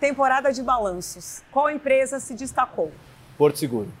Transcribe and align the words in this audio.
Temporada 0.00 0.52
de 0.52 0.62
balanços. 0.62 1.42
Qual 1.50 1.70
empresa 1.70 2.18
se 2.20 2.34
destacou? 2.34 2.92
Porto 3.38 3.58
Seguro. 3.58 3.92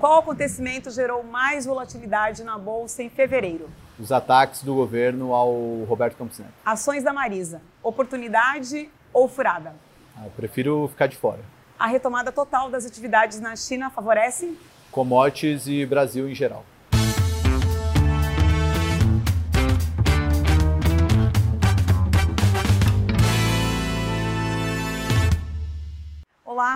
Qual 0.00 0.18
acontecimento 0.18 0.90
gerou 0.90 1.22
mais 1.22 1.66
volatilidade 1.66 2.42
na 2.42 2.58
bolsa 2.58 3.02
em 3.02 3.10
fevereiro? 3.10 3.68
Os 3.98 4.10
ataques 4.10 4.62
do 4.62 4.74
governo 4.74 5.32
ao 5.34 5.84
Roberto 5.88 6.16
Campos 6.16 6.38
Neto. 6.38 6.52
Ações 6.64 7.04
da 7.04 7.12
Marisa. 7.12 7.60
Oportunidade 7.82 8.90
ou 9.12 9.28
furada? 9.28 9.74
Ah, 10.16 10.24
eu 10.24 10.30
prefiro 10.30 10.88
ficar 10.88 11.06
de 11.06 11.16
fora. 11.16 11.40
A 11.78 11.86
retomada 11.86 12.32
total 12.32 12.70
das 12.70 12.86
atividades 12.86 13.38
na 13.38 13.54
China 13.54 13.90
favorece? 13.90 14.58
Commodities 14.90 15.66
e 15.66 15.84
Brasil 15.84 16.28
em 16.28 16.34
geral. 16.34 16.64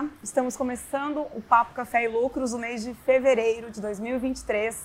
Olá, 0.00 0.08
estamos 0.22 0.56
começando 0.56 1.27
o 1.34 1.42
Papo 1.42 1.74
Café 1.74 2.04
e 2.04 2.08
Lucros 2.08 2.54
no 2.54 2.58
mês 2.58 2.82
de 2.82 2.95
fevereiro 2.95 3.70
de 3.70 3.82
2023. 3.82 4.82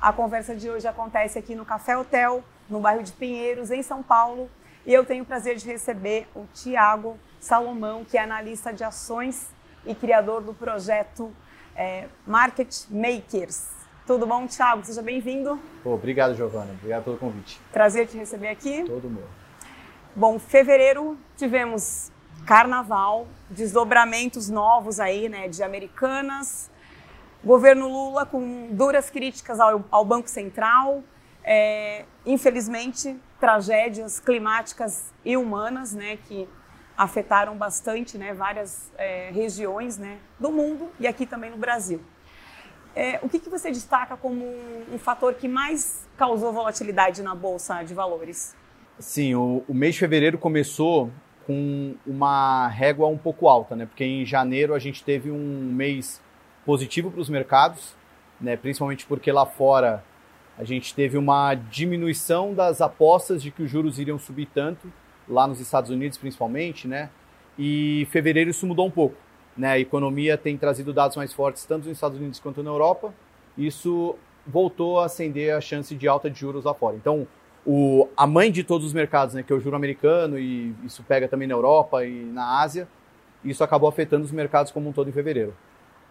A 0.00 0.12
conversa 0.12 0.54
de 0.54 0.70
hoje 0.70 0.86
acontece 0.86 1.36
aqui 1.36 1.56
no 1.56 1.64
Café 1.64 1.96
Hotel, 1.96 2.44
no 2.70 2.78
bairro 2.78 3.02
de 3.02 3.10
Pinheiros, 3.10 3.72
em 3.72 3.82
São 3.82 4.04
Paulo. 4.04 4.48
E 4.86 4.94
eu 4.94 5.04
tenho 5.04 5.24
o 5.24 5.26
prazer 5.26 5.56
de 5.56 5.66
receber 5.66 6.28
o 6.32 6.46
Tiago 6.54 7.18
Salomão, 7.40 8.04
que 8.04 8.16
é 8.16 8.22
analista 8.22 8.72
de 8.72 8.84
ações 8.84 9.50
e 9.84 9.96
criador 9.96 10.40
do 10.42 10.54
projeto 10.54 11.32
é, 11.74 12.06
Market 12.24 12.84
Makers. 12.88 13.68
Tudo 14.06 14.28
bom, 14.28 14.46
Tiago? 14.46 14.84
Seja 14.84 15.02
bem-vindo. 15.02 15.58
Obrigado, 15.84 16.36
Giovana. 16.36 16.72
Obrigado 16.74 17.02
pelo 17.02 17.18
convite. 17.18 17.60
Prazer 17.72 18.06
te 18.06 18.16
receber 18.16 18.46
aqui. 18.46 18.84
Todo 18.84 19.10
meu. 19.10 19.26
Bom, 20.14 20.38
fevereiro 20.38 21.18
tivemos 21.36 22.12
carnaval, 22.46 23.26
desdobramentos 23.50 24.48
novos 24.48 24.98
aí, 24.98 25.28
né, 25.28 25.48
de 25.48 25.62
Americanas, 25.62 26.70
governo 27.44 27.88
Lula 27.88 28.24
com 28.24 28.68
duras 28.70 29.10
críticas 29.10 29.60
ao, 29.60 29.84
ao 29.90 30.04
Banco 30.04 30.28
Central, 30.28 31.02
é, 31.44 32.04
infelizmente 32.24 33.16
tragédias 33.40 34.20
climáticas 34.20 35.12
e 35.24 35.36
humanas, 35.36 35.92
né, 35.92 36.16
que 36.28 36.48
afetaram 36.96 37.56
bastante, 37.56 38.16
né, 38.16 38.32
várias 38.32 38.92
é, 38.96 39.30
regiões, 39.32 39.98
né, 39.98 40.18
do 40.38 40.52
mundo 40.52 40.90
e 41.00 41.06
aqui 41.06 41.26
também 41.26 41.50
no 41.50 41.56
Brasil. 41.56 42.00
É, 42.94 43.18
o 43.22 43.28
que, 43.28 43.40
que 43.40 43.48
você 43.48 43.70
destaca 43.70 44.16
como 44.16 44.44
um, 44.44 44.94
um 44.94 44.98
fator 44.98 45.34
que 45.34 45.48
mais 45.48 46.06
causou 46.16 46.52
volatilidade 46.52 47.22
na 47.22 47.34
bolsa 47.34 47.82
de 47.82 47.94
valores? 47.94 48.54
Sim, 48.98 49.34
o, 49.34 49.64
o 49.66 49.74
mês 49.74 49.94
de 49.94 50.00
fevereiro 50.00 50.38
começou 50.38 51.10
com 51.46 51.94
uma 52.06 52.68
régua 52.68 53.06
um 53.08 53.18
pouco 53.18 53.48
alta, 53.48 53.76
né? 53.76 53.86
Porque 53.86 54.04
em 54.04 54.24
janeiro 54.24 54.74
a 54.74 54.78
gente 54.78 55.02
teve 55.02 55.30
um 55.30 55.72
mês 55.72 56.22
positivo 56.64 57.10
para 57.10 57.20
os 57.20 57.28
mercados, 57.28 57.94
né? 58.40 58.56
Principalmente 58.56 59.06
porque 59.06 59.30
lá 59.30 59.46
fora 59.46 60.04
a 60.58 60.64
gente 60.64 60.94
teve 60.94 61.16
uma 61.16 61.54
diminuição 61.54 62.54
das 62.54 62.80
apostas 62.80 63.42
de 63.42 63.50
que 63.50 63.62
os 63.62 63.70
juros 63.70 63.98
iriam 63.98 64.18
subir 64.18 64.46
tanto, 64.46 64.92
lá 65.28 65.46
nos 65.46 65.60
Estados 65.60 65.90
Unidos 65.90 66.18
principalmente, 66.18 66.86
né? 66.86 67.10
E 67.58 68.06
fevereiro 68.10 68.50
isso 68.50 68.66
mudou 68.66 68.86
um 68.86 68.90
pouco, 68.90 69.16
né? 69.56 69.72
A 69.72 69.78
economia 69.78 70.36
tem 70.36 70.56
trazido 70.56 70.92
dados 70.92 71.16
mais 71.16 71.32
fortes 71.32 71.64
tanto 71.64 71.88
nos 71.88 71.96
Estados 71.96 72.18
Unidos 72.18 72.38
quanto 72.40 72.62
na 72.62 72.70
Europa. 72.70 73.12
Isso 73.56 74.16
voltou 74.46 75.00
a 75.00 75.06
acender 75.06 75.54
a 75.54 75.60
chance 75.60 75.94
de 75.94 76.08
alta 76.08 76.30
de 76.30 76.38
juros 76.38 76.64
lá 76.64 76.74
fora. 76.74 76.96
Então, 76.96 77.26
o, 77.64 78.08
a 78.16 78.26
mãe 78.26 78.50
de 78.50 78.64
todos 78.64 78.86
os 78.86 78.92
mercados, 78.92 79.34
né, 79.34 79.42
que 79.42 79.52
é 79.52 79.56
o 79.56 79.60
juro 79.60 79.76
americano, 79.76 80.38
e 80.38 80.74
isso 80.84 81.02
pega 81.02 81.28
também 81.28 81.46
na 81.46 81.54
Europa 81.54 82.04
e 82.04 82.24
na 82.24 82.60
Ásia, 82.60 82.88
isso 83.44 83.62
acabou 83.62 83.88
afetando 83.88 84.24
os 84.24 84.32
mercados 84.32 84.72
como 84.72 84.88
um 84.88 84.92
todo 84.92 85.08
em 85.08 85.12
fevereiro. 85.12 85.54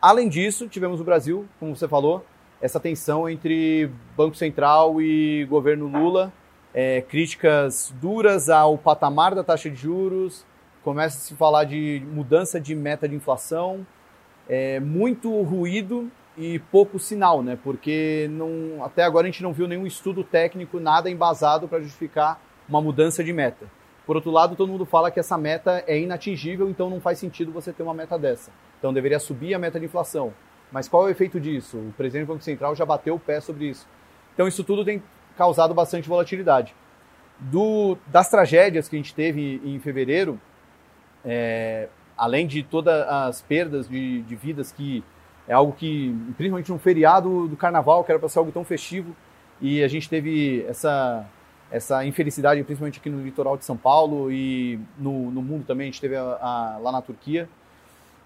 Além 0.01 0.27
disso, 0.29 0.67
tivemos 0.67 0.99
no 0.99 1.05
Brasil, 1.05 1.45
como 1.59 1.75
você 1.75 1.87
falou, 1.87 2.25
essa 2.61 2.79
tensão 2.79 3.29
entre 3.29 3.89
Banco 4.15 4.35
Central 4.35 5.01
e 5.01 5.45
governo 5.45 5.87
Lula, 5.87 6.31
é, 6.73 7.01
críticas 7.01 7.93
duras 7.99 8.49
ao 8.49 8.77
patamar 8.77 9.35
da 9.35 9.43
taxa 9.43 9.69
de 9.69 9.75
juros, 9.75 10.45
começa 10.83 11.17
a 11.17 11.21
se 11.21 11.35
falar 11.35 11.65
de 11.65 12.01
mudança 12.11 12.59
de 12.59 12.73
meta 12.73 13.07
de 13.07 13.15
inflação, 13.15 13.85
é, 14.47 14.79
muito 14.79 15.41
ruído 15.41 16.09
e 16.37 16.59
pouco 16.59 16.97
sinal, 16.97 17.43
né? 17.43 17.57
Porque 17.61 18.27
não, 18.31 18.83
até 18.83 19.03
agora 19.03 19.27
a 19.27 19.31
gente 19.31 19.43
não 19.43 19.53
viu 19.53 19.67
nenhum 19.67 19.85
estudo 19.85 20.23
técnico, 20.23 20.79
nada 20.79 21.09
embasado 21.09 21.67
para 21.67 21.81
justificar 21.81 22.41
uma 22.67 22.81
mudança 22.81 23.23
de 23.23 23.33
meta. 23.33 23.67
Por 24.05 24.15
outro 24.15 24.31
lado, 24.31 24.55
todo 24.55 24.71
mundo 24.71 24.85
fala 24.85 25.11
que 25.11 25.19
essa 25.19 25.37
meta 25.37 25.83
é 25.87 25.99
inatingível, 25.99 26.69
então 26.69 26.89
não 26.89 26.99
faz 26.99 27.19
sentido 27.19 27.51
você 27.51 27.71
ter 27.71 27.83
uma 27.83 27.93
meta 27.93 28.17
dessa. 28.17 28.51
Então 28.79 28.93
deveria 28.93 29.19
subir 29.19 29.53
a 29.53 29.59
meta 29.59 29.79
de 29.79 29.85
inflação. 29.85 30.33
Mas 30.71 30.87
qual 30.87 31.03
é 31.03 31.05
o 31.07 31.09
efeito 31.09 31.39
disso? 31.39 31.77
O 31.77 31.93
presidente 31.97 32.25
do 32.25 32.33
Banco 32.33 32.43
Central 32.43 32.75
já 32.75 32.85
bateu 32.85 33.15
o 33.15 33.19
pé 33.19 33.39
sobre 33.39 33.65
isso. 33.65 33.87
Então 34.33 34.47
isso 34.47 34.63
tudo 34.63 34.85
tem 34.85 35.03
causado 35.37 35.73
bastante 35.73 36.07
volatilidade. 36.07 36.73
Do, 37.39 37.97
das 38.07 38.29
tragédias 38.29 38.87
que 38.87 38.95
a 38.95 38.99
gente 38.99 39.13
teve 39.13 39.61
em 39.63 39.79
fevereiro, 39.79 40.39
é, 41.25 41.89
além 42.17 42.47
de 42.47 42.63
todas 42.63 43.07
as 43.07 43.41
perdas 43.41 43.87
de, 43.87 44.21
de 44.21 44.35
vidas 44.35 44.71
que 44.71 45.03
é 45.51 45.53
algo 45.53 45.73
que, 45.73 46.15
principalmente 46.37 46.71
num 46.71 46.79
feriado 46.79 47.45
do 47.45 47.57
carnaval, 47.57 48.05
que 48.05 48.11
era 48.11 48.17
para 48.17 48.29
ser 48.29 48.39
algo 48.39 48.53
tão 48.53 48.63
festivo, 48.63 49.13
e 49.59 49.83
a 49.83 49.87
gente 49.89 50.07
teve 50.07 50.65
essa, 50.65 51.25
essa 51.69 52.05
infelicidade, 52.05 52.63
principalmente 52.63 52.99
aqui 52.99 53.09
no 53.09 53.21
litoral 53.21 53.57
de 53.57 53.65
São 53.65 53.75
Paulo 53.75 54.31
e 54.31 54.79
no, 54.97 55.29
no 55.29 55.41
mundo 55.41 55.65
também, 55.65 55.89
a 55.89 55.91
gente 55.91 55.99
teve 55.99 56.15
a, 56.15 56.21
a, 56.21 56.77
lá 56.81 56.93
na 56.93 57.01
Turquia. 57.01 57.49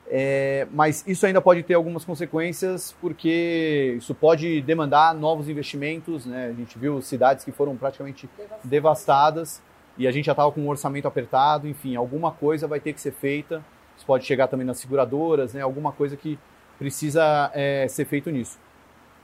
É, 0.07 0.67
mas 0.71 1.03
isso 1.07 1.25
ainda 1.25 1.41
pode 1.41 1.63
ter 1.63 1.73
algumas 1.73 2.05
consequências, 2.05 2.95
porque 3.01 3.95
isso 3.97 4.13
pode 4.13 4.61
demandar 4.61 5.15
novos 5.15 5.49
investimentos. 5.49 6.27
Né? 6.27 6.49
A 6.49 6.53
gente 6.53 6.77
viu 6.77 7.01
cidades 7.01 7.43
que 7.43 7.51
foram 7.51 7.75
praticamente 7.75 8.29
devastadas, 8.37 8.69
devastadas 8.69 9.61
e 9.97 10.07
a 10.07 10.11
gente 10.11 10.25
já 10.25 10.33
estava 10.33 10.51
com 10.51 10.61
um 10.61 10.69
orçamento 10.69 11.07
apertado. 11.07 11.67
Enfim, 11.67 11.95
alguma 11.95 12.31
coisa 12.31 12.67
vai 12.67 12.79
ter 12.79 12.93
que 12.93 13.01
ser 13.01 13.13
feita. 13.13 13.65
Isso 13.97 14.05
pode 14.05 14.25
chegar 14.25 14.47
também 14.47 14.67
nas 14.67 14.77
seguradoras, 14.77 15.55
né? 15.55 15.61
alguma 15.61 15.91
coisa 15.91 16.15
que 16.15 16.37
precisa 16.77 17.51
é, 17.53 17.87
ser 17.87 18.05
feito 18.05 18.29
nisso. 18.29 18.59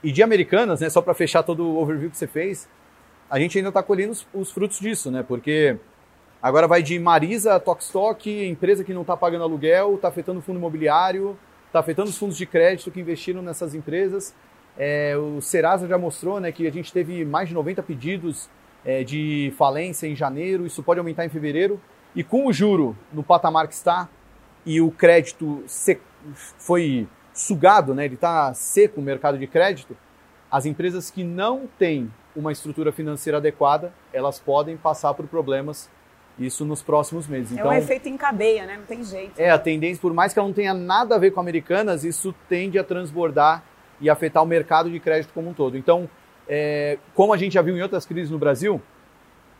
E 0.02 0.10
de 0.10 0.22
Americanas, 0.22 0.80
né, 0.80 0.90
só 0.90 1.00
para 1.00 1.14
fechar 1.14 1.42
todo 1.42 1.64
o 1.64 1.80
overview 1.80 2.10
que 2.10 2.16
você 2.16 2.26
fez, 2.26 2.68
a 3.30 3.38
gente 3.38 3.56
ainda 3.56 3.68
está 3.68 3.82
colhendo 3.82 4.12
os, 4.12 4.26
os, 4.34 4.50
frutos 4.50 4.78
disso, 4.78 5.10
né? 5.10 5.22
Porque 5.22 5.76
agora 6.42 6.66
vai 6.66 6.82
de 6.82 6.98
Marisa, 6.98 7.58
Tokstok, 7.60 8.46
empresa 8.46 8.84
que 8.84 8.92
não 8.92 9.02
está 9.02 9.16
pagando 9.16 9.44
aluguel, 9.44 9.94
está 9.94 10.08
afetando 10.08 10.40
o 10.40 10.42
fundo 10.42 10.58
imobiliário, 10.58 11.38
está 11.66 11.78
afetando 11.78 12.10
os 12.10 12.18
fundos 12.18 12.36
de 12.36 12.44
crédito 12.44 12.90
que 12.90 13.00
investiram 13.00 13.40
nessas 13.40 13.74
empresas. 13.74 14.34
É, 14.76 15.16
o 15.16 15.40
Serasa 15.40 15.86
já 15.86 15.96
mostrou 15.96 16.40
né, 16.40 16.50
que 16.50 16.66
a 16.66 16.72
gente 16.72 16.92
teve 16.92 17.24
mais 17.24 17.48
de 17.48 17.54
90 17.54 17.82
pedidos 17.82 18.50
é, 18.84 19.04
de 19.04 19.52
falência 19.56 20.06
em 20.06 20.16
janeiro, 20.16 20.66
isso 20.66 20.82
pode 20.82 20.98
aumentar 20.98 21.24
em 21.24 21.28
fevereiro. 21.28 21.80
E 22.14 22.22
com 22.22 22.46
o 22.46 22.52
juro 22.52 22.96
no 23.12 23.22
patamar 23.22 23.66
que 23.68 23.74
está 23.74 24.08
e 24.66 24.80
o 24.80 24.90
crédito 24.90 25.64
foi 26.58 27.08
sugado, 27.32 27.94
né, 27.94 28.04
ele 28.04 28.14
está 28.14 28.52
seco 28.54 29.00
o 29.00 29.02
mercado 29.02 29.38
de 29.38 29.46
crédito, 29.46 29.96
as 30.50 30.66
empresas 30.66 31.10
que 31.10 31.24
não 31.24 31.66
têm 31.78 32.12
uma 32.36 32.52
estrutura 32.52 32.92
financeira 32.92 33.38
adequada, 33.38 33.92
elas 34.12 34.38
podem 34.38 34.76
passar 34.76 35.14
por 35.14 35.26
problemas 35.26 35.90
isso 36.38 36.64
nos 36.64 36.82
próximos 36.82 37.26
meses. 37.26 37.52
É 37.52 37.60
então, 37.60 37.70
um 37.70 37.74
efeito 37.74 38.08
em 38.08 38.16
cadeia, 38.16 38.66
né? 38.66 38.76
Não 38.76 38.84
tem 38.84 39.04
jeito. 39.04 39.38
É, 39.38 39.50
a 39.50 39.58
tendência, 39.58 40.00
por 40.00 40.14
mais 40.14 40.32
que 40.32 40.38
ela 40.38 40.48
não 40.48 40.54
tenha 40.54 40.74
nada 40.74 41.14
a 41.14 41.18
ver 41.18 41.30
com 41.30 41.40
americanas, 41.40 42.04
isso 42.04 42.34
tende 42.48 42.78
a 42.78 42.84
transbordar 42.84 43.62
e 44.00 44.08
afetar 44.08 44.42
o 44.42 44.46
mercado 44.46 44.90
de 44.90 44.98
crédito 44.98 45.32
como 45.32 45.50
um 45.50 45.54
todo. 45.54 45.76
Então, 45.76 46.08
é, 46.48 46.98
como 47.14 47.32
a 47.32 47.36
gente 47.36 47.52
já 47.52 47.62
viu 47.62 47.76
em 47.76 47.82
outras 47.82 48.06
crises 48.06 48.30
no 48.30 48.38
Brasil, 48.38 48.80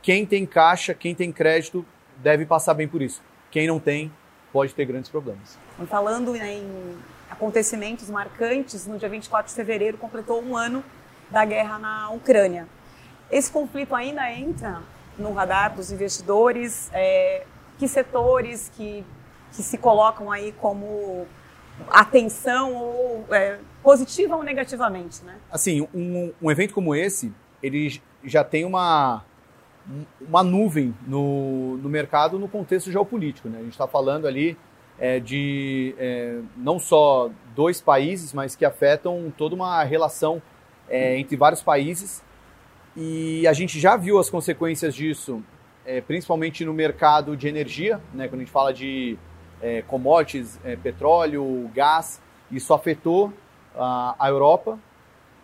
quem 0.03 0.27
tem 0.27 0.45
caixa, 0.45 0.95
quem 0.95 1.15
tem 1.15 1.31
crédito, 1.31 1.85
deve 2.17 2.45
passar 2.45 2.75
bem 2.75 2.89
por 2.89 3.03
isso. 3.03 3.23
Quem 3.51 3.67
não 3.67 3.79
tem, 3.79 4.11
pode 4.53 4.75
ter 4.75 4.85
grandes 4.85 5.11
problemas. 5.11 5.59
Falando 5.87 6.35
em 6.35 6.65
acontecimentos 7.33 8.09
marcantes, 8.11 8.87
no 8.87 8.99
dia 8.99 9.09
24 9.09 9.51
de 9.51 9.55
fevereiro 9.55 9.97
completou 9.99 10.43
um 10.43 10.57
ano 10.57 10.85
da 11.31 11.45
guerra 11.45 11.79
na 11.79 12.11
Ucrânia. 12.11 12.69
Esse 13.31 13.51
conflito 13.51 13.95
ainda 13.95 14.31
entra 14.31 14.83
no 15.19 15.33
radar 15.33 15.75
dos 15.75 15.91
investidores? 15.91 16.91
É, 16.93 17.45
que 17.79 17.89
setores 17.89 18.71
que, 18.77 19.05
que 19.53 19.63
se 19.63 19.79
colocam 19.79 20.31
aí 20.31 20.53
como 20.53 21.27
atenção 21.89 22.75
ou 22.75 23.27
é, 23.31 23.59
positiva 23.83 24.37
ou 24.37 24.43
negativamente, 24.43 25.25
né? 25.25 25.37
Assim, 25.51 25.89
um, 25.95 26.33
um 26.41 26.51
evento 26.51 26.75
como 26.75 26.95
esse, 26.95 27.33
ele 27.63 28.01
já 28.23 28.45
tem 28.45 28.65
uma 28.65 29.25
uma 30.21 30.45
nuvem 30.45 30.95
no, 31.09 31.77
no 31.79 31.89
mercado 31.89 32.39
no 32.39 32.47
contexto 32.47 32.93
geopolítico, 32.93 33.49
né? 33.49 33.59
A 33.59 33.63
gente 33.63 33.73
está 33.73 33.89
falando 33.89 34.29
ali 34.29 34.57
é, 34.99 35.19
de 35.19 35.95
é, 35.99 36.39
não 36.57 36.79
só 36.79 37.31
dois 37.55 37.81
países, 37.81 38.33
mas 38.33 38.55
que 38.55 38.65
afetam 38.65 39.33
toda 39.37 39.55
uma 39.55 39.83
relação 39.83 40.41
é, 40.89 41.19
entre 41.19 41.37
vários 41.37 41.63
países. 41.63 42.23
E 42.97 43.47
a 43.47 43.53
gente 43.53 43.81
já 43.81 43.97
viu 43.97 44.19
as 44.19 44.29
consequências 44.29 44.95
disso, 44.95 45.43
é, 45.85 46.01
principalmente 46.01 46.65
no 46.65 46.75
mercado 46.75 47.37
de 47.37 47.49
energia, 47.49 48.01
né, 48.13 48.29
quando 48.29 48.41
a 48.41 48.45
gente 48.45 48.53
fala 48.53 48.73
de 48.73 49.19
é, 49.61 49.83
commodities, 49.83 50.59
é, 50.65 50.77
petróleo, 50.77 51.71
gás. 51.75 52.21
Isso 52.51 52.75
afetou 52.75 53.33
a, 53.75 54.15
a 54.19 54.29
Europa. 54.29 54.79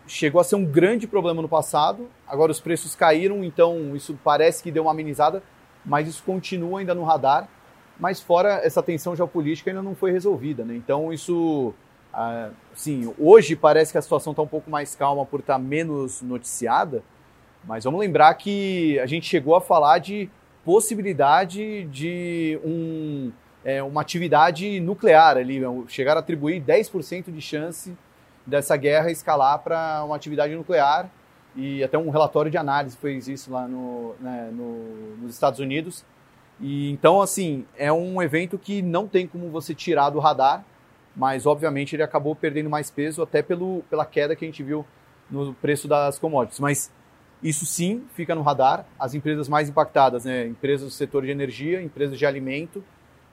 Chegou 0.05 0.41
a 0.41 0.43
ser 0.43 0.55
um 0.55 0.65
grande 0.65 1.07
problema 1.07 1.41
no 1.41 1.49
passado. 1.49 2.09
Agora 2.27 2.51
os 2.51 2.59
preços 2.59 2.95
caíram, 2.95 3.43
então 3.43 3.95
isso 3.95 4.17
parece 4.23 4.61
que 4.61 4.71
deu 4.71 4.83
uma 4.83 4.91
amenizada, 4.91 5.41
mas 5.85 6.07
isso 6.07 6.23
continua 6.23 6.79
ainda 6.79 6.93
no 6.93 7.03
radar. 7.03 7.47
Mas 7.99 8.21
fora 8.21 8.61
essa 8.63 8.81
tensão 8.81 9.15
geopolítica 9.15 9.69
ainda 9.69 9.81
não 9.81 9.93
foi 9.93 10.11
resolvida, 10.11 10.63
né? 10.63 10.75
Então 10.75 11.11
isso, 11.11 11.73
ah, 12.13 12.49
sim, 12.73 13.13
hoje 13.19 13.55
parece 13.55 13.91
que 13.91 13.97
a 13.97 14.01
situação 14.01 14.31
está 14.31 14.41
um 14.41 14.47
pouco 14.47 14.69
mais 14.69 14.95
calma 14.95 15.25
por 15.25 15.41
estar 15.41 15.53
tá 15.53 15.59
menos 15.59 16.21
noticiada. 16.21 17.03
Mas 17.63 17.83
vamos 17.83 17.99
lembrar 17.99 18.33
que 18.35 18.97
a 18.99 19.05
gente 19.05 19.27
chegou 19.27 19.55
a 19.55 19.61
falar 19.61 19.99
de 19.99 20.29
possibilidade 20.63 21.83
de 21.85 22.59
um, 22.63 23.31
é, 23.65 23.83
uma 23.83 24.01
atividade 24.01 24.79
nuclear 24.79 25.37
ali, 25.37 25.61
chegar 25.87 26.15
a 26.15 26.19
atribuir 26.19 26.61
10% 26.61 27.31
de 27.31 27.41
chance 27.41 27.97
dessa 28.45 28.77
guerra 28.77 29.11
escalar 29.11 29.59
para 29.59 30.03
uma 30.05 30.15
atividade 30.15 30.55
nuclear 30.55 31.09
e 31.55 31.83
até 31.83 31.97
um 31.97 32.09
relatório 32.09 32.49
de 32.49 32.57
análise 32.57 32.95
fez 32.97 33.27
isso 33.27 33.51
lá 33.51 33.67
no, 33.67 34.15
né, 34.19 34.49
no, 34.51 35.17
nos 35.17 35.33
Estados 35.33 35.59
Unidos. 35.59 36.05
E 36.59 36.91
então, 36.91 37.21
assim, 37.21 37.65
é 37.77 37.91
um 37.91 38.21
evento 38.21 38.57
que 38.57 38.81
não 38.81 39.07
tem 39.07 39.27
como 39.27 39.49
você 39.49 39.73
tirar 39.73 40.09
do 40.09 40.19
radar, 40.19 40.65
mas 41.15 41.45
obviamente 41.45 41.95
ele 41.95 42.03
acabou 42.03 42.35
perdendo 42.35 42.69
mais 42.69 42.89
peso 42.89 43.21
até 43.21 43.41
pelo, 43.41 43.83
pela 43.89 44.05
queda 44.05 44.35
que 44.35 44.45
a 44.45 44.47
gente 44.47 44.63
viu 44.63 44.85
no 45.29 45.53
preço 45.53 45.87
das 45.87 46.19
commodities. 46.19 46.59
Mas 46.59 46.91
isso 47.41 47.65
sim 47.65 48.03
fica 48.13 48.35
no 48.35 48.41
radar. 48.41 48.85
As 48.99 49.13
empresas 49.13 49.47
mais 49.47 49.69
impactadas, 49.69 50.25
né, 50.25 50.45
empresas 50.47 50.87
do 50.87 50.91
setor 50.91 51.23
de 51.23 51.31
energia, 51.31 51.81
empresas 51.81 52.17
de 52.17 52.25
alimento, 52.25 52.83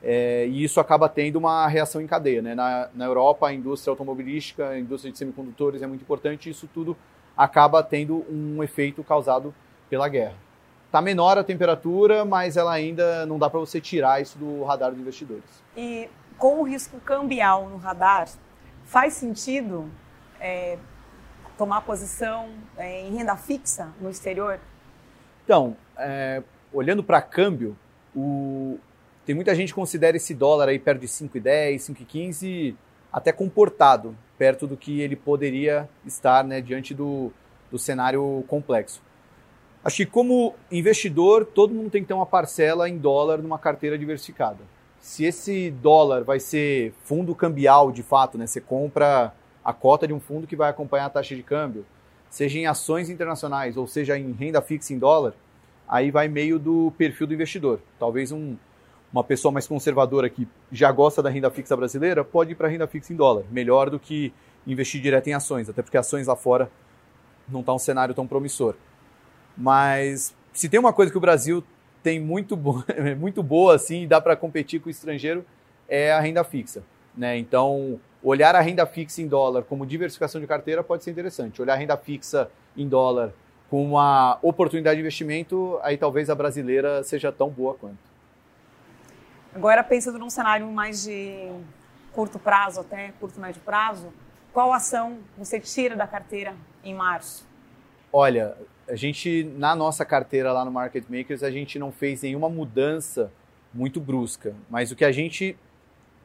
é, 0.03 0.47
e 0.47 0.63
isso 0.63 0.79
acaba 0.79 1.09
tendo 1.09 1.37
uma 1.37 1.67
reação 1.67 2.01
em 2.01 2.07
cadeia. 2.07 2.41
Né? 2.41 2.55
Na, 2.55 2.89
na 2.95 3.05
Europa, 3.07 3.49
a 3.49 3.53
indústria 3.53 3.91
automobilística, 3.91 4.69
a 4.69 4.79
indústria 4.79 5.11
de 5.11 5.19
semicondutores 5.19 5.83
é 5.83 5.87
muito 5.87 6.03
importante, 6.03 6.49
isso 6.49 6.69
tudo 6.73 6.97
acaba 7.37 7.83
tendo 7.83 8.25
um 8.31 8.63
efeito 8.63 9.03
causado 9.03 9.55
pela 9.91 10.09
guerra. 10.09 10.46
Está 10.87 11.03
menor 11.03 11.37
a 11.37 11.45
temperatura, 11.45 12.25
mas 12.25 12.57
ela 12.57 12.73
ainda 12.73 13.27
não 13.27 13.39
dá 13.39 13.51
para 13.51 13.61
você 13.61 13.81
tirar 13.81 14.23
isso 14.23 14.39
do 14.39 14.65
radar 14.65 14.91
dos 14.91 15.01
investidores. 15.01 15.45
E 15.77 16.09
com 16.39 16.61
o 16.61 16.63
risco 16.63 16.99
cambial 17.01 17.69
no 17.69 17.77
radar, 17.77 18.29
faz 18.85 19.15
sentido 19.15 19.91
é, 20.41 20.79
tomar 21.57 21.81
posição 21.83 22.49
é, 22.77 23.07
em 23.07 23.17
renda 23.17 23.37
fixa 23.37 23.89
no 24.01 24.11
exterior? 24.11 24.61
Então, 25.45 25.77
é, 25.97 26.43
olhando 26.73 27.03
para 27.03 27.21
câmbio, 27.23 27.77
o, 28.15 28.79
tem 29.25 29.35
muita 29.35 29.55
gente 29.55 29.69
que 29.69 29.75
considera 29.75 30.17
esse 30.17 30.35
dólar 30.35 30.69
aí 30.69 30.79
perto 30.79 31.01
de 31.01 31.09
5,10, 31.09 31.77
5,15 31.77 32.77
até 33.13 33.33
comportado, 33.33 34.17
perto 34.37 34.67
do 34.67 34.77
que 34.77 35.01
ele 35.01 35.17
poderia 35.17 35.89
estar 36.05 36.45
né, 36.45 36.61
diante 36.61 36.93
do, 36.93 37.33
do 37.71 37.79
cenário 37.79 38.45
complexo. 38.47 39.01
Acho 39.87 39.99
que 39.99 40.07
como 40.07 40.53
investidor, 40.69 41.47
todo 41.47 41.73
mundo 41.73 41.91
tem 41.91 42.03
que 42.03 42.09
ter 42.09 42.15
uma 42.15 42.27
parcela 42.27 42.89
em 42.89 42.99
dólar 42.99 43.39
numa 43.39 43.57
carteira 43.57 43.97
diversificada. 43.97 44.59
Se 44.99 45.25
esse 45.25 45.71
dólar 45.71 46.25
vai 46.25 46.41
ser 46.41 46.93
fundo 47.05 47.33
cambial 47.37 47.93
de 47.93 48.03
fato, 48.03 48.37
né? 48.37 48.49
Você 48.49 48.61
compra 48.61 49.33
a 49.65 49.73
cota 49.73 50.05
de 50.05 50.13
um 50.13 50.19
fundo 50.19 50.45
que 50.45 50.57
vai 50.57 50.71
acompanhar 50.71 51.07
a 51.07 51.11
taxa 51.11 51.37
de 51.37 51.43
câmbio, 51.45 51.87
seja 52.29 52.59
em 52.59 52.67
ações 52.67 53.09
internacionais 53.09 53.77
ou 53.77 53.87
seja 53.87 54.19
em 54.19 54.33
renda 54.33 54.61
fixa 54.61 54.93
em 54.93 54.99
dólar, 54.99 55.35
aí 55.87 56.11
vai 56.11 56.27
meio 56.27 56.59
do 56.59 56.93
perfil 56.99 57.29
do 57.29 57.35
investidor. 57.35 57.79
Talvez 57.97 58.33
um, 58.33 58.57
uma 59.13 59.23
pessoa 59.23 59.53
mais 59.53 59.69
conservadora 59.69 60.29
que 60.29 60.49
já 60.73 60.91
gosta 60.91 61.23
da 61.23 61.31
renda 61.31 61.49
fixa 61.49 61.77
brasileira 61.77 62.25
pode 62.25 62.51
ir 62.51 62.55
para 62.57 62.67
renda 62.67 62.89
fixa 62.89 63.13
em 63.13 63.17
dólar, 63.17 63.45
melhor 63.53 63.89
do 63.89 64.01
que 64.01 64.35
investir 64.67 65.01
direto 65.01 65.29
em 65.29 65.35
ações, 65.35 65.69
até 65.69 65.81
porque 65.81 65.97
ações 65.97 66.27
lá 66.27 66.35
fora 66.35 66.69
não 67.49 67.61
está 67.61 67.73
um 67.73 67.79
cenário 67.79 68.17
tão 68.17 68.27
promissor. 68.27 68.75
Mas 69.57 70.35
se 70.53 70.69
tem 70.69 70.79
uma 70.79 70.93
coisa 70.93 71.11
que 71.11 71.19
o 71.19 71.21
Brasil 71.21 71.65
tem 72.03 72.21
muito, 72.21 72.57
bo 72.57 72.85
muito 73.19 73.43
boa 73.43 73.75
assim 73.75 74.03
e 74.03 74.07
dá 74.07 74.21
para 74.21 74.37
competir 74.37 74.81
com 74.81 74.89
o 74.89 74.91
estrangeiro 74.91 75.45
é 75.89 76.13
a 76.13 76.21
renda 76.21 76.45
fixa. 76.45 76.83
Né? 77.17 77.39
Então, 77.39 77.99
olhar 78.23 78.55
a 78.55 78.61
renda 78.61 78.85
fixa 78.87 79.23
em 79.23 79.27
dólar 79.27 79.63
como 79.63 79.87
diversificação 79.87 80.41
de 80.41 80.47
carteira 80.47 80.85
pode 80.85 81.05
ser 81.05 81.11
interessante. 81.11 81.63
Olhar 81.63 81.75
a 81.75 81.77
renda 81.77 81.97
fixa 81.97 82.51
em 82.77 82.89
dólar 82.89 83.33
como 83.71 83.83
uma 83.83 84.39
oportunidade 84.43 84.97
de 84.97 85.01
investimento, 85.01 85.79
aí 85.83 85.97
talvez 85.97 86.31
a 86.31 86.35
brasileira 86.35 87.03
seja 87.03 87.33
tão 87.33 87.49
boa 87.49 87.75
quanto. 87.75 87.99
Agora, 89.55 89.83
pensando 89.83 90.19
num 90.19 90.31
cenário 90.31 90.71
mais 90.71 91.03
de 91.03 91.51
curto 92.13 92.39
prazo, 92.39 92.81
até 92.81 93.13
curto 93.19 93.41
médio 93.41 93.61
prazo, 93.65 94.13
qual 94.53 94.73
ação 94.73 95.19
você 95.37 95.59
tira 95.59 95.97
da 95.97 96.07
carteira 96.07 96.55
em 96.85 96.95
março? 96.95 97.47
Olha, 98.13 98.57
a 98.89 98.95
gente, 98.95 99.45
na 99.57 99.75
nossa 99.75 100.05
carteira 100.05 100.53
lá 100.53 100.65
no 100.65 100.71
Market 100.71 101.05
Makers, 101.09 101.43
a 101.43 101.51
gente 101.51 101.79
não 101.79 101.91
fez 101.91 102.23
nenhuma 102.23 102.49
mudança 102.49 103.33
muito 103.75 104.01
brusca, 104.01 104.55
mas 104.71 104.91
o 104.91 104.97
que 104.97 105.05
a 105.05 105.13
gente 105.13 105.57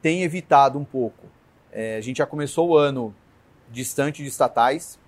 tem 0.02 0.24
evitado 0.24 0.80
um 0.80 0.86
pouco. 0.86 1.26
É, 1.72 1.98
a 1.98 2.02
gente 2.02 2.18
já 2.18 2.26
começou 2.26 2.70
o 2.70 2.78
ano 2.78 3.14
distante 3.72 4.22
de 4.22 4.30
estatais 4.30 5.00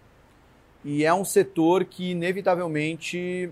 e 0.83 1.03
é 1.05 1.13
um 1.13 1.25
setor 1.25 1.85
que, 1.85 2.11
inevitavelmente, 2.11 3.51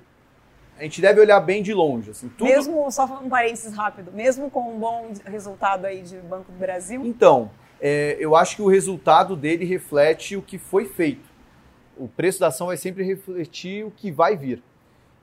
a 0.78 0.84
gente 0.84 1.02
deve 1.02 1.20
olhar 1.20 1.40
bem 1.40 1.62
de 1.62 1.74
longe. 1.74 2.12
Assim, 2.12 2.30
tudo... 2.30 2.48
Mesmo, 2.48 2.90
só 2.92 3.06
um 3.24 3.30
parênteses 3.30 3.74
rápido, 3.74 4.12
mesmo 4.12 4.50
com 4.50 4.74
um 4.74 4.80
bom 4.80 5.12
resultado 5.26 5.86
aí 5.86 6.02
de 6.02 6.18
Banco 6.18 6.52
do 6.52 6.58
Brasil? 6.58 7.06
Então, 7.06 7.52
é, 7.80 8.18
eu 8.20 8.36
acho 8.36 8.56
que 8.56 8.62
o 8.62 8.68
resultado 8.68 9.36
dele 9.36 9.66
reflete 9.66 10.36
o 10.36 10.42
que 10.42 10.58
foi 10.58 10.86
feito. 10.86 11.31
O 12.02 12.08
preço 12.08 12.40
da 12.40 12.48
ação 12.48 12.68
vai 12.68 12.78
sempre 12.78 13.04
refletir 13.04 13.86
o 13.86 13.92
que 13.92 14.12
vai 14.12 14.36
vir. 14.36 14.64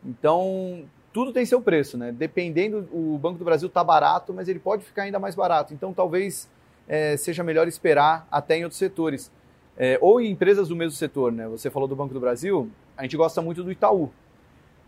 Então, 0.04 0.84
tudo 1.12 1.32
tem 1.32 1.44
seu 1.44 1.60
preço, 1.60 1.98
né? 1.98 2.12
Dependendo, 2.12 2.88
o 2.92 3.18
Banco 3.18 3.36
do 3.36 3.44
Brasil 3.44 3.66
está 3.66 3.82
barato, 3.82 4.32
mas 4.32 4.48
ele 4.48 4.60
pode 4.60 4.84
ficar 4.84 5.02
ainda 5.02 5.18
mais 5.18 5.34
barato. 5.34 5.74
Então, 5.74 5.92
talvez 5.92 6.48
é, 6.86 7.16
seja 7.16 7.42
melhor 7.42 7.66
esperar 7.66 8.28
até 8.30 8.56
em 8.56 8.62
outros 8.62 8.78
setores. 8.78 9.30
É, 9.76 9.98
ou 10.00 10.20
em 10.20 10.30
empresas 10.30 10.68
do 10.68 10.76
mesmo 10.76 10.92
setor, 10.92 11.32
né? 11.32 11.48
Você 11.48 11.68
falou 11.68 11.88
do 11.88 11.96
Banco 11.96 12.14
do 12.14 12.20
Brasil, 12.20 12.70
a 12.96 13.02
gente 13.02 13.16
gosta 13.16 13.42
muito 13.42 13.64
do 13.64 13.72
Itaú. 13.72 14.10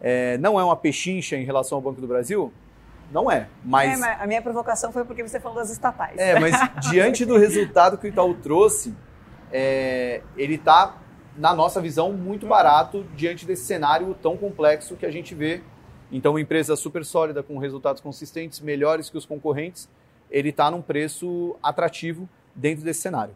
É, 0.00 0.38
não 0.38 0.58
é 0.58 0.64
uma 0.64 0.76
pechincha 0.76 1.36
em 1.36 1.44
relação 1.44 1.76
ao 1.76 1.82
Banco 1.82 2.00
do 2.00 2.06
Brasil? 2.06 2.52
Não 3.12 3.28
é, 3.30 3.48
mas... 3.64 3.98
É, 3.98 4.00
mas 4.00 4.20
a 4.20 4.26
minha 4.26 4.40
provocação 4.40 4.92
foi 4.92 5.04
porque 5.04 5.26
você 5.26 5.40
falou 5.40 5.58
das 5.58 5.70
estatais. 5.70 6.16
É, 6.16 6.38
mas 6.38 6.54
diante 6.88 7.24
do 7.24 7.36
resultado 7.36 7.98
que 7.98 8.06
o 8.06 8.08
Itaú 8.08 8.34
trouxe, 8.34 8.94
é, 9.52 10.22
ele 10.36 10.54
está, 10.54 10.96
na 11.40 11.54
nossa 11.54 11.80
visão, 11.80 12.12
muito 12.12 12.46
barato 12.46 13.04
diante 13.16 13.46
desse 13.46 13.64
cenário 13.64 14.14
tão 14.22 14.36
complexo 14.36 14.94
que 14.94 15.06
a 15.06 15.10
gente 15.10 15.34
vê 15.34 15.62
então, 16.12 16.32
uma 16.32 16.40
empresa 16.40 16.74
super 16.74 17.04
sólida, 17.04 17.42
com 17.42 17.56
resultados 17.58 18.02
consistentes, 18.02 18.60
melhores 18.60 19.08
que 19.08 19.16
os 19.16 19.24
concorrentes, 19.24 19.88
ele 20.30 20.48
está 20.48 20.70
num 20.70 20.82
preço 20.82 21.56
atrativo 21.62 22.28
dentro 22.54 22.84
desse 22.84 23.00
cenário. 23.00 23.34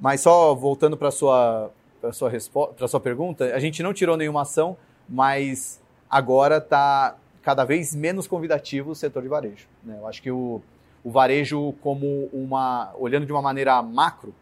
Mas 0.00 0.22
só 0.22 0.54
voltando 0.54 0.96
para 0.96 1.08
a 1.08 1.10
sua, 1.10 1.70
sua, 2.12 2.30
sua 2.88 3.00
pergunta, 3.00 3.54
a 3.54 3.58
gente 3.58 3.82
não 3.82 3.92
tirou 3.92 4.16
nenhuma 4.16 4.42
ação, 4.42 4.76
mas 5.08 5.80
agora 6.08 6.56
está 6.56 7.16
cada 7.42 7.64
vez 7.64 7.94
menos 7.94 8.26
convidativo 8.26 8.90
o 8.90 8.94
setor 8.94 9.22
de 9.22 9.28
varejo. 9.28 9.66
Né? 9.84 9.96
Eu 9.98 10.06
acho 10.06 10.22
que 10.22 10.30
o, 10.30 10.62
o 11.04 11.10
varejo, 11.10 11.74
como 11.82 12.28
uma. 12.32 12.92
olhando 12.98 13.26
de 13.26 13.32
uma 13.32 13.42
maneira 13.42 13.80
macro, 13.82 14.34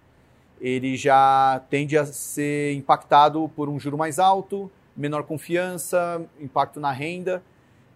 ele 0.60 0.96
já 0.96 1.62
tende 1.68 1.96
a 1.96 2.04
ser 2.04 2.74
impactado 2.74 3.50
por 3.54 3.68
um 3.68 3.78
juro 3.78 3.98
mais 3.98 4.18
alto, 4.18 4.70
menor 4.96 5.24
confiança, 5.24 6.24
impacto 6.40 6.80
na 6.80 6.92
renda 6.92 7.42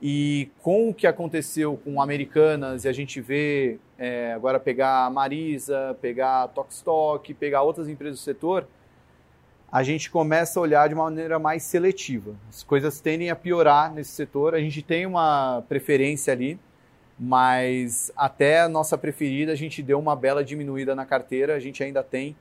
e 0.01 0.51
com 0.63 0.91
o 0.91 0.95
que 0.95 1.07
aconteceu 1.07 1.77
com 1.85 2.01
Americanas, 2.01 2.85
e 2.85 2.89
a 2.89 2.93
gente 2.93 3.21
vê 3.21 3.79
é, 3.99 4.33
agora 4.33 4.61
pegar 4.61 5.07
a 5.07 5.11
Marisa, 5.11 5.97
pegar 6.01 6.45
a 6.45 6.49
Tokstok, 6.49 7.35
pegar 7.35 7.63
outras 7.63 7.89
empresas 7.89 8.21
do 8.21 8.23
setor, 8.23 8.67
a 9.71 9.83
gente 9.83 10.11
começa 10.11 10.59
a 10.59 10.63
olhar 10.63 10.89
de 10.89 10.95
uma 10.95 11.05
maneira 11.05 11.39
mais 11.39 11.63
seletiva. 11.63 12.35
As 12.49 12.63
coisas 12.63 13.01
tendem 13.01 13.29
a 13.29 13.37
piorar 13.37 13.93
nesse 13.93 14.13
setor. 14.13 14.55
A 14.55 14.61
gente 14.61 14.81
tem 14.81 15.05
uma 15.05 15.63
preferência 15.69 16.33
ali, 16.33 16.59
mas 17.19 18.11
até 18.17 18.61
a 18.61 18.69
nossa 18.69 18.97
preferida 18.97 19.53
a 19.53 19.57
gente 19.57 19.83
deu 19.83 19.99
uma 19.99 20.17
bela 20.17 20.43
diminuída 20.43 20.95
na 20.95 21.05
carteira, 21.05 21.55
a 21.55 21.61
gente 21.61 21.83
ainda 21.83 22.03
tem, 22.03 22.35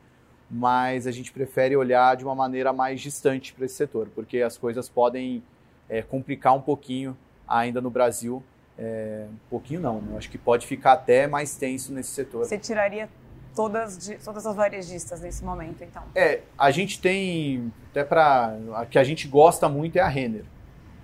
mas 0.50 1.06
a 1.06 1.12
gente 1.12 1.32
prefere 1.32 1.75
olhar 1.75 2.16
de 2.16 2.24
uma 2.24 2.36
maneira 2.36 2.72
mais 2.72 3.01
distante 3.01 3.54
para 3.54 3.66
esse 3.66 3.75
setor, 3.75 4.08
porque 4.16 4.42
as 4.42 4.58
coisas 4.58 4.88
podem 4.88 5.44
é, 5.89 6.01
complicar 6.01 6.56
um 6.56 6.62
pouquinho 6.62 7.18
ainda 7.48 7.82
no 7.82 7.89
Brasil. 7.89 8.42
É, 8.77 9.25
um 9.30 9.50
pouquinho 9.50 9.82
não, 9.82 10.01
né? 10.01 10.18
acho 10.18 10.30
que 10.30 10.38
pode 10.38 10.68
ficar 10.68 10.94
até 10.94 11.27
mais 11.27 11.56
tenso 11.58 11.92
nesse 11.92 12.12
setor. 12.12 12.46
Você 12.46 12.58
tiraria 12.58 13.10
todas, 13.56 13.98
todas 14.24 14.46
as 14.46 14.56
varejistas 14.56 15.20
nesse 15.22 15.44
momento, 15.44 15.84
então? 15.84 16.04
É, 16.13 16.42
a 16.58 16.70
gente 16.70 17.01
tem, 17.01 17.74
até 17.89 18.04
para. 18.04 18.56
A 18.75 18.86
que 18.86 19.00
a 19.00 19.04
gente 19.04 19.27
gosta 19.27 19.68
muito 19.68 19.98
é 19.98 20.01
a 20.01 20.08
Renner. 20.08 20.46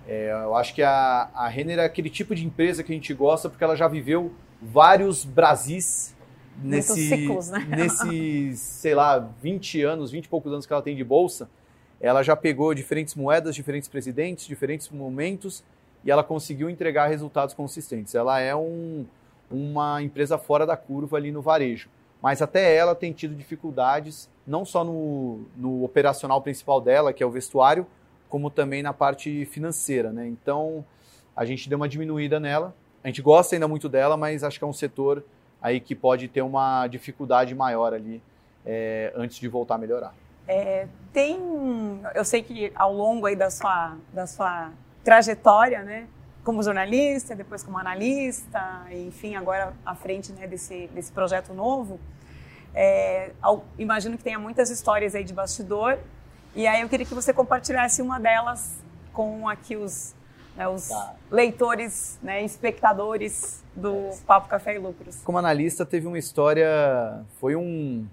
É, 0.06 0.30
eu 0.32 0.54
acho 0.54 0.74
que 0.74 0.82
a, 0.82 1.30
a 1.34 1.48
Renner 1.48 1.78
é 1.78 1.84
aquele 1.84 2.10
tipo 2.10 2.34
de 2.34 2.46
empresa 2.46 2.82
que 2.84 2.92
a 2.92 2.94
gente 2.94 3.12
gosta 3.12 3.48
porque 3.48 3.64
ela 3.64 3.74
já 3.74 3.88
viveu 3.88 4.32
vários 4.62 5.24
Brasis 5.24 6.13
nesse, 6.62 7.08
ciclos, 7.08 7.50
né? 7.50 7.66
nesses, 7.68 8.60
sei 8.60 8.94
lá, 8.94 9.18
20 9.42 9.82
anos, 9.82 10.10
20 10.10 10.24
e 10.24 10.28
poucos 10.28 10.52
anos 10.52 10.66
que 10.66 10.72
ela 10.72 10.82
tem 10.82 10.96
de 10.96 11.04
bolsa, 11.04 11.48
ela 12.00 12.22
já 12.22 12.36
pegou 12.36 12.74
diferentes 12.74 13.14
moedas, 13.14 13.54
diferentes 13.54 13.88
presidentes, 13.88 14.46
diferentes 14.46 14.88
momentos 14.90 15.64
e 16.04 16.10
ela 16.10 16.22
conseguiu 16.22 16.68
entregar 16.68 17.06
resultados 17.06 17.54
consistentes. 17.54 18.14
Ela 18.14 18.40
é 18.40 18.54
um, 18.54 19.06
uma 19.50 20.02
empresa 20.02 20.36
fora 20.36 20.66
da 20.66 20.76
curva 20.76 21.16
ali 21.16 21.32
no 21.32 21.40
varejo, 21.40 21.88
mas 22.20 22.42
até 22.42 22.76
ela 22.76 22.94
tem 22.94 23.12
tido 23.12 23.34
dificuldades, 23.34 24.28
não 24.46 24.64
só 24.64 24.84
no, 24.84 25.46
no 25.56 25.82
operacional 25.82 26.42
principal 26.42 26.80
dela, 26.80 27.12
que 27.12 27.22
é 27.22 27.26
o 27.26 27.30
vestuário, 27.30 27.86
como 28.28 28.50
também 28.50 28.82
na 28.82 28.92
parte 28.92 29.46
financeira. 29.46 30.12
Né? 30.12 30.26
Então, 30.26 30.84
a 31.34 31.44
gente 31.44 31.68
deu 31.68 31.76
uma 31.76 31.88
diminuída 31.88 32.38
nela. 32.38 32.74
A 33.02 33.08
gente 33.08 33.22
gosta 33.22 33.54
ainda 33.56 33.68
muito 33.68 33.88
dela, 33.88 34.16
mas 34.16 34.44
acho 34.44 34.58
que 34.58 34.64
é 34.64 34.68
um 34.68 34.72
setor 34.72 35.24
aí 35.64 35.80
que 35.80 35.94
pode 35.94 36.28
ter 36.28 36.42
uma 36.42 36.86
dificuldade 36.86 37.54
maior 37.54 37.94
ali 37.94 38.22
é, 38.66 39.10
antes 39.16 39.38
de 39.38 39.48
voltar 39.48 39.76
a 39.76 39.78
melhorar. 39.78 40.14
É, 40.46 40.86
tem, 41.10 41.40
eu 42.14 42.22
sei 42.22 42.42
que 42.42 42.70
ao 42.74 42.92
longo 42.92 43.24
aí 43.24 43.34
da 43.34 43.50
sua, 43.50 43.96
da 44.12 44.26
sua 44.26 44.70
trajetória, 45.02 45.82
né, 45.82 46.06
como 46.44 46.62
jornalista, 46.62 47.34
depois 47.34 47.62
como 47.62 47.78
analista, 47.78 48.84
enfim, 48.90 49.36
agora 49.36 49.72
à 49.86 49.94
frente 49.94 50.32
né, 50.32 50.46
desse, 50.46 50.86
desse 50.88 51.10
projeto 51.10 51.54
novo, 51.54 51.98
é, 52.74 53.30
ao, 53.40 53.64
imagino 53.78 54.18
que 54.18 54.22
tenha 54.22 54.38
muitas 54.38 54.68
histórias 54.68 55.14
aí 55.14 55.24
de 55.24 55.32
bastidor, 55.32 55.98
e 56.54 56.66
aí 56.66 56.82
eu 56.82 56.90
queria 56.90 57.06
que 57.06 57.14
você 57.14 57.32
compartilhasse 57.32 58.02
uma 58.02 58.20
delas 58.20 58.84
com 59.14 59.48
aqui 59.48 59.76
os, 59.76 60.14
né, 60.56 60.68
os 60.68 60.88
tá. 60.88 61.14
leitores, 61.30 62.18
né, 62.22 62.44
espectadores 62.44 63.62
do 63.74 64.10
Papo 64.26 64.48
Café 64.48 64.76
e 64.76 64.78
Lucros. 64.78 65.20
Como 65.24 65.38
analista, 65.38 65.84
teve 65.84 66.06
uma 66.06 66.18
história, 66.18 67.24
foi 67.40 67.56
um 67.56 68.06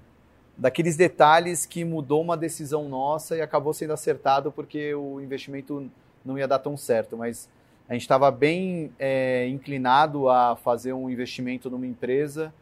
daqueles 0.57 0.95
detalhes 0.95 1.65
que 1.65 1.83
mudou 1.83 2.21
uma 2.21 2.37
decisão 2.37 2.87
nossa 2.87 3.35
e 3.35 3.41
acabou 3.41 3.73
sendo 3.73 3.93
acertado 3.93 4.51
porque 4.51 4.93
o 4.93 5.19
investimento 5.19 5.89
não 6.23 6.37
ia 6.37 6.47
dar 6.47 6.59
tão 6.59 6.77
certo, 6.77 7.17
mas 7.17 7.49
a 7.89 7.93
gente 7.93 8.03
estava 8.03 8.29
bem 8.29 8.91
é, 8.99 9.47
inclinado 9.47 10.29
a 10.29 10.55
fazer 10.55 10.93
um 10.93 11.09
investimento 11.09 11.69
numa 11.69 11.85
empresa 11.85 12.53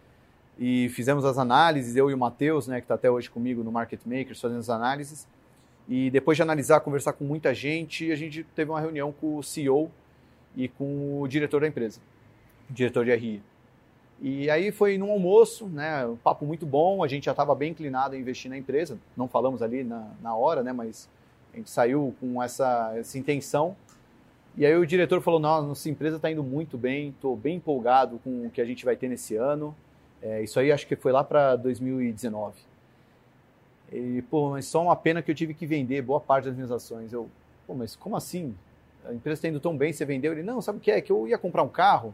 e 0.58 0.90
fizemos 0.90 1.24
as 1.24 1.38
análises, 1.38 1.96
eu 1.96 2.10
e 2.10 2.14
o 2.14 2.18
Matheus, 2.18 2.68
né, 2.68 2.80
que 2.80 2.86
está 2.86 2.96
até 2.96 3.10
hoje 3.10 3.30
comigo 3.30 3.64
no 3.64 3.72
Market 3.72 4.02
Makers, 4.06 4.42
fazendo 4.42 4.60
as 4.60 4.70
análises. 4.70 5.28
E 5.90 6.12
depois 6.12 6.36
de 6.36 6.44
analisar, 6.44 6.80
conversar 6.82 7.14
com 7.14 7.24
muita 7.24 7.52
gente, 7.52 8.12
a 8.12 8.16
gente 8.16 8.44
teve 8.56 8.70
uma 8.70 8.80
reunião 8.80 9.12
com 9.12 9.38
o 9.38 9.44
CEO 9.44 9.90
e 10.56 10.68
com 10.68 11.20
o 11.20 11.28
diretor 11.28 11.62
da 11.62 11.68
empresa, 11.68 12.00
diretor 12.70 13.04
de 13.04 13.16
RI. 13.16 13.42
E 14.22 14.52
aí 14.52 14.72
foi 14.72 15.00
num 15.00 15.10
almoço, 15.12 15.66
né, 15.66 16.06
um 16.06 16.16
papo 16.16 16.46
muito 16.46 16.64
bom, 16.64 17.04
a 17.04 17.08
gente 17.08 17.26
já 17.26 17.32
estava 17.32 17.56
bem 17.56 17.72
inclinado 17.72 18.16
a 18.16 18.20
investir 18.20 18.52
na 18.52 18.58
empresa, 18.58 19.00
não 19.18 19.28
falamos 19.28 19.64
ali 19.64 19.84
na, 19.84 20.12
na 20.22 20.36
hora, 20.36 20.62
né, 20.62 20.72
mas 20.72 21.10
a 21.54 21.58
gente 21.58 21.72
saiu 21.72 22.14
com 22.20 22.42
essa, 22.44 22.94
essa 22.96 23.18
intenção. 23.18 23.76
E 24.56 24.66
aí 24.66 24.76
o 24.76 24.86
diretor 24.86 25.22
falou, 25.22 25.40
nossa 25.40 25.90
empresa 25.90 26.18
está 26.18 26.30
indo 26.30 26.44
muito 26.44 26.78
bem, 26.78 27.10
estou 27.10 27.36
bem 27.36 27.56
empolgado 27.56 28.20
com 28.24 28.46
o 28.46 28.50
que 28.52 28.62
a 28.62 28.66
gente 28.66 28.86
vai 28.86 28.96
ter 28.96 29.08
nesse 29.08 29.36
ano. 29.36 29.76
É, 30.22 30.44
isso 30.44 30.60
aí 30.60 30.72
acho 30.72 30.86
que 30.86 30.96
foi 30.96 31.12
lá 31.12 31.24
para 31.24 31.56
2019. 31.56 32.69
E, 33.92 34.22
pô, 34.24 34.52
mas 34.52 34.66
só 34.66 34.84
uma 34.84 34.96
pena 34.96 35.22
que 35.22 35.32
eu 35.32 35.36
tive 35.36 35.54
que 35.54 35.66
vender 35.66 36.02
boa 36.02 36.20
parte 36.20 36.46
das 36.46 36.56
minhas 36.56 36.72
ações. 36.72 37.12
Eu, 37.12 37.30
pô, 37.66 37.74
mas 37.74 37.96
como 37.96 38.16
assim? 38.16 38.56
A 39.06 39.14
empresa 39.14 39.40
está 39.40 39.48
indo 39.48 39.60
tão 39.60 39.76
bem, 39.76 39.92
você 39.94 40.06
vendeu? 40.06 40.32
Ele, 40.32 40.44
não, 40.44 40.62
sabe 40.62 40.78
o 40.78 40.82
que 40.82 40.92
é? 40.92 41.02
Que 41.02 41.12
eu 41.12 41.28
ia 41.28 41.38
comprar 41.38 41.64
um 41.64 41.70
carro, 41.70 42.14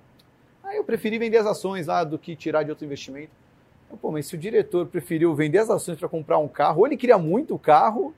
Aí 0.66 0.78
eu 0.78 0.84
preferi 0.84 1.18
vender 1.18 1.38
as 1.38 1.46
ações 1.46 1.88
lá 1.88 2.04
do 2.04 2.18
que 2.18 2.36
tirar 2.36 2.64
de 2.64 2.72
outro 2.72 2.86
investimento. 2.86 3.32
Eu, 3.90 3.98
Pô, 3.98 4.12
mas 4.12 4.26
se 4.26 4.36
o 4.36 4.38
diretor 4.38 4.88
preferiu 4.88 5.34
vender 5.36 5.60
as 5.60 5.70
ações 5.70 5.98
para 5.98 6.10
comprar 6.10 6.40
um 6.40 6.48
carro, 6.48 6.80
ou 6.80 6.88
ele 6.88 6.98
queria 6.98 7.18
muito 7.18 7.54
o 7.54 7.60
carro, 7.60 8.14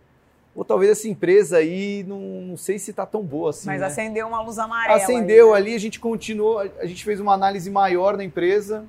ou 0.55 0.63
talvez 0.63 0.91
essa 0.91 1.07
empresa 1.07 1.57
aí 1.57 2.03
não, 2.07 2.19
não 2.19 2.57
sei 2.57 2.79
se 2.79 2.91
está 2.91 3.05
tão 3.05 3.21
boa 3.21 3.49
assim. 3.49 3.67
Mas 3.67 3.81
né? 3.81 3.87
acendeu 3.87 4.27
uma 4.27 4.41
luz 4.41 4.57
amarela. 4.57 4.95
Acendeu 4.95 5.53
aí, 5.53 5.61
né? 5.61 5.67
ali, 5.67 5.75
a 5.75 5.79
gente 5.79 5.99
continuou, 5.99 6.59
a 6.59 6.85
gente 6.85 7.03
fez 7.03 7.19
uma 7.19 7.33
análise 7.33 7.69
maior 7.69 8.15
na 8.15 8.23
empresa 8.23 8.85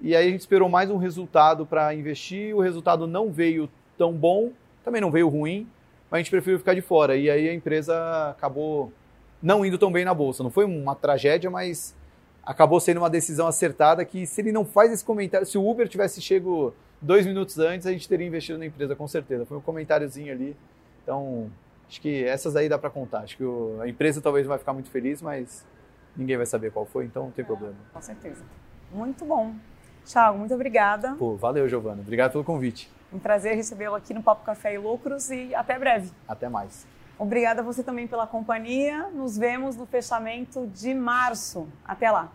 e 0.00 0.14
aí 0.14 0.28
a 0.28 0.30
gente 0.30 0.40
esperou 0.40 0.68
mais 0.68 0.90
um 0.90 0.98
resultado 0.98 1.64
para 1.64 1.94
investir. 1.94 2.54
O 2.54 2.60
resultado 2.60 3.06
não 3.06 3.32
veio 3.32 3.68
tão 3.96 4.12
bom, 4.12 4.50
também 4.84 5.00
não 5.00 5.10
veio 5.10 5.28
ruim, 5.28 5.66
mas 6.10 6.18
a 6.18 6.22
gente 6.22 6.30
preferiu 6.30 6.58
ficar 6.58 6.74
de 6.74 6.80
fora. 6.80 7.16
E 7.16 7.30
aí 7.30 7.48
a 7.48 7.54
empresa 7.54 8.30
acabou 8.30 8.92
não 9.42 9.64
indo 9.64 9.78
tão 9.78 9.92
bem 9.92 10.04
na 10.04 10.14
bolsa. 10.14 10.42
Não 10.42 10.50
foi 10.50 10.64
uma 10.64 10.94
tragédia, 10.94 11.50
mas 11.50 11.94
acabou 12.42 12.80
sendo 12.80 12.98
uma 12.98 13.10
decisão 13.10 13.46
acertada 13.46 14.04
que 14.04 14.26
se 14.26 14.40
ele 14.40 14.52
não 14.52 14.64
faz 14.64 14.92
esse 14.92 15.04
comentário, 15.04 15.46
se 15.46 15.56
o 15.56 15.68
Uber 15.68 15.88
tivesse 15.88 16.20
chego 16.20 16.74
dois 17.00 17.26
minutos 17.26 17.58
antes, 17.58 17.86
a 17.86 17.92
gente 17.92 18.08
teria 18.08 18.26
investido 18.26 18.58
na 18.58 18.66
empresa 18.66 18.94
com 18.94 19.06
certeza. 19.06 19.44
Foi 19.44 19.56
um 19.56 19.60
comentáriozinho 19.60 20.32
ali. 20.32 20.56
Então, 21.02 21.50
acho 21.88 22.00
que 22.00 22.24
essas 22.24 22.56
aí 22.56 22.68
dá 22.68 22.78
para 22.78 22.90
contar. 22.90 23.20
Acho 23.20 23.36
que 23.36 23.44
o, 23.44 23.78
a 23.80 23.88
empresa 23.88 24.20
talvez 24.20 24.44
não 24.46 24.50
vai 24.50 24.58
ficar 24.58 24.72
muito 24.72 24.90
feliz, 24.90 25.20
mas 25.20 25.66
ninguém 26.16 26.36
vai 26.36 26.46
saber 26.46 26.70
qual 26.70 26.86
foi, 26.86 27.04
então 27.04 27.24
não 27.24 27.30
tem 27.30 27.42
é, 27.42 27.46
problema. 27.46 27.74
Com 27.92 28.00
certeza. 28.00 28.42
Muito 28.92 29.24
bom. 29.24 29.54
Thiago, 30.04 30.38
muito 30.38 30.54
obrigada. 30.54 31.14
Pô, 31.18 31.34
valeu, 31.36 31.68
Giovana. 31.68 32.00
Obrigado 32.00 32.32
pelo 32.32 32.44
convite. 32.44 32.90
Um 33.14 33.18
prazer 33.20 33.54
recebê-lo 33.54 33.94
aqui 33.94 34.12
no 34.12 34.24
Papo 34.24 34.44
Café 34.44 34.74
e 34.74 34.78
Lucros 34.78 35.30
e 35.30 35.54
até 35.54 35.78
breve. 35.78 36.10
Até 36.26 36.48
mais. 36.48 36.84
Obrigada 37.16 37.60
a 37.60 37.64
você 37.64 37.80
também 37.80 38.08
pela 38.08 38.26
companhia. 38.26 39.08
Nos 39.10 39.38
vemos 39.38 39.76
no 39.76 39.86
fechamento 39.86 40.66
de 40.66 40.92
março. 40.92 41.68
Até 41.84 42.10
lá. 42.10 42.32